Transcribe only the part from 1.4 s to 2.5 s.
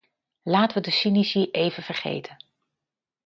even vergeten!